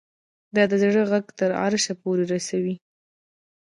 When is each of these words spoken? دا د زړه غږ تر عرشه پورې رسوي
دا 0.55 0.63
د 0.71 0.73
زړه 0.83 1.03
غږ 1.11 1.25
تر 1.39 1.49
عرشه 1.63 1.93
پورې 2.01 2.23
رسوي 2.33 2.75